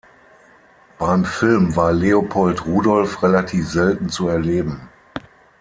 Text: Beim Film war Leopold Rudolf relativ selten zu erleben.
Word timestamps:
Beim 0.97 1.25
Film 1.25 1.75
war 1.75 1.93
Leopold 1.93 2.65
Rudolf 2.65 3.21
relativ 3.21 3.69
selten 3.69 4.09
zu 4.09 4.29
erleben. 4.29 4.89